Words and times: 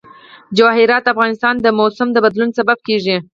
جواهرات 0.57 1.01
د 1.05 1.11
افغانستان 1.13 1.53
د 1.59 1.67
موسم 1.79 2.07
د 2.13 2.17
بدلون 2.25 2.49
سبب 2.57 2.77
کېږي. 2.87 3.17